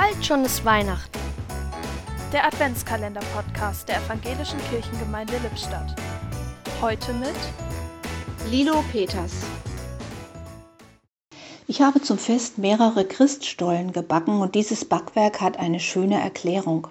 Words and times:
Bald 0.00 0.24
schon 0.24 0.44
ist 0.44 0.64
Weihnachten. 0.64 1.18
Der 2.32 2.46
Adventskalender-Podcast 2.46 3.88
der 3.88 3.96
Evangelischen 3.96 4.60
Kirchengemeinde 4.70 5.32
Lippstadt. 5.42 5.96
Heute 6.80 7.12
mit 7.14 7.34
Lilo 8.48 8.84
Peters. 8.92 9.32
Ich 11.66 11.82
habe 11.82 12.00
zum 12.00 12.16
Fest 12.16 12.58
mehrere 12.58 13.04
Christstollen 13.06 13.92
gebacken 13.92 14.40
und 14.40 14.54
dieses 14.54 14.84
Backwerk 14.84 15.40
hat 15.40 15.58
eine 15.58 15.80
schöne 15.80 16.20
Erklärung. 16.20 16.86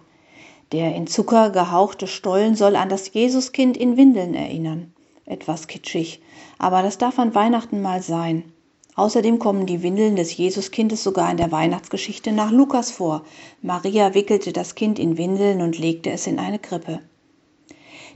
Der 0.73 0.93
in 0.93 1.07
Zucker 1.07 1.51
gehauchte 1.51 2.07
Stollen 2.07 2.55
soll 2.57 2.75
an 2.75 2.89
das 2.89 3.13
Jesuskind 3.13 3.77
in 3.77 3.95
Windeln 3.95 4.33
erinnern. 4.33 4.93
Etwas 5.25 5.67
kitschig, 5.67 6.21
aber 6.57 6.81
das 6.81 6.97
darf 6.97 7.19
an 7.19 7.33
Weihnachten 7.33 7.81
mal 7.81 8.01
sein. 8.01 8.51
Außerdem 8.97 9.37
kommen 9.37 9.67
die 9.67 9.83
Windeln 9.83 10.15
des 10.15 10.35
Jesuskindes 10.35 11.03
sogar 11.03 11.29
in 11.29 11.37
der 11.37 11.51
Weihnachtsgeschichte 11.51 12.31
nach 12.31 12.51
Lukas 12.51 12.89
vor. 12.89 13.23
Maria 13.61 14.15
wickelte 14.15 14.51
das 14.51 14.73
Kind 14.73 14.97
in 14.97 15.19
Windeln 15.19 15.61
und 15.61 15.77
legte 15.77 16.09
es 16.09 16.25
in 16.25 16.39
eine 16.39 16.57
Krippe. 16.57 17.01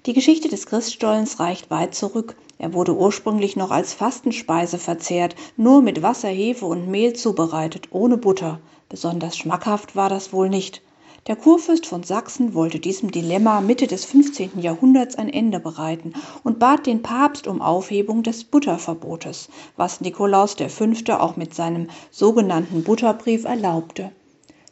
Die 0.07 0.13
Geschichte 0.13 0.49
des 0.49 0.65
Christstollens 0.65 1.39
reicht 1.39 1.69
weit 1.69 1.93
zurück. 1.93 2.35
Er 2.57 2.73
wurde 2.73 2.95
ursprünglich 2.95 3.55
noch 3.55 3.69
als 3.69 3.93
Fastenspeise 3.93 4.79
verzehrt, 4.79 5.35
nur 5.55 5.83
mit 5.83 6.01
Wasser, 6.01 6.29
Hefe 6.29 6.65
und 6.65 6.89
Mehl 6.89 7.13
zubereitet, 7.13 7.89
ohne 7.91 8.17
Butter. 8.17 8.59
Besonders 8.89 9.37
schmackhaft 9.37 9.95
war 9.95 10.09
das 10.09 10.33
wohl 10.33 10.49
nicht. 10.49 10.81
Der 11.27 11.35
Kurfürst 11.35 11.85
von 11.85 12.01
Sachsen 12.01 12.55
wollte 12.55 12.79
diesem 12.79 13.11
Dilemma 13.11 13.61
Mitte 13.61 13.85
des 13.85 14.05
15. 14.05 14.59
Jahrhunderts 14.59 15.15
ein 15.15 15.29
Ende 15.29 15.59
bereiten 15.59 16.13
und 16.43 16.57
bat 16.57 16.87
den 16.87 17.03
Papst 17.03 17.45
um 17.45 17.61
Aufhebung 17.61 18.23
des 18.23 18.43
Butterverbotes, 18.43 19.49
was 19.77 20.01
Nikolaus 20.01 20.55
V. 20.55 21.13
auch 21.19 21.35
mit 21.35 21.53
seinem 21.53 21.89
sogenannten 22.09 22.83
Butterbrief 22.83 23.45
erlaubte. 23.45 24.11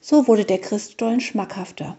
So 0.01 0.27
wurde 0.27 0.43
der 0.43 0.57
Christstollen 0.57 1.19
schmackhafter. 1.19 1.97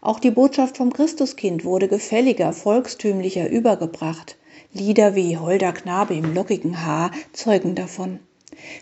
Auch 0.00 0.20
die 0.20 0.30
Botschaft 0.30 0.76
vom 0.76 0.92
Christuskind 0.92 1.64
wurde 1.64 1.88
gefälliger, 1.88 2.52
volkstümlicher 2.52 3.50
übergebracht. 3.50 4.36
Lieder 4.72 5.16
wie 5.16 5.36
Holder 5.36 5.72
Knabe 5.72 6.14
im 6.14 6.32
lockigen 6.32 6.86
Haar 6.86 7.10
zeugen 7.32 7.74
davon. 7.74 8.20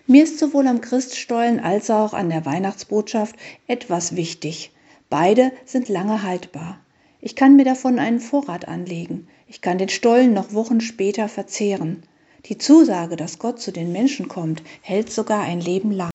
Mir 0.07 0.25
ist 0.25 0.39
sowohl 0.39 0.67
am 0.67 0.83
Christstollen 0.83 1.61
als 1.61 1.89
auch 1.89 2.13
an 2.13 2.29
der 2.29 2.45
Weihnachtsbotschaft 2.45 3.37
etwas 3.67 4.15
wichtig. 4.15 4.71
Beide 5.11 5.53
sind 5.65 5.89
lange 5.89 6.23
haltbar. 6.23 6.81
Ich 7.21 7.35
kann 7.35 7.57
mir 7.57 7.65
davon 7.65 7.99
einen 7.99 8.21
Vorrat 8.21 8.69
anlegen. 8.69 9.29
Ich 9.47 9.63
kann 9.63 9.79
den 9.79 9.89
Stollen 9.89 10.35
noch 10.35 10.53
Wochen 10.53 10.83
später 10.83 11.29
verzehren. 11.29 12.03
Die 12.45 12.59
Zusage, 12.59 13.17
dass 13.17 13.39
Gott 13.39 13.59
zu 13.59 13.73
den 13.73 13.91
Menschen 13.91 14.29
kommt, 14.29 14.63
hält 14.83 15.11
sogar 15.11 15.41
ein 15.41 15.61
Leben 15.61 15.93
lang. 15.93 16.11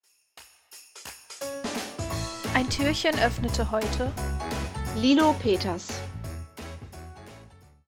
Ein 2.54 2.70
Türchen 2.70 3.18
öffnete 3.20 3.72
heute 3.72 4.12
Lilo 4.96 5.34
Peters 5.42 5.88